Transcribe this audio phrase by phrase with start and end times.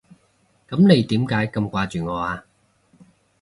[0.67, 2.43] 噉你點解咁掛住我啊？